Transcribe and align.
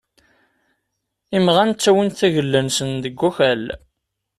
Imɣan 1.37 1.71
ttawin-d 1.73 2.15
tagella-nsen 2.19 2.89
deg 3.03 3.15
wakal. 3.21 3.63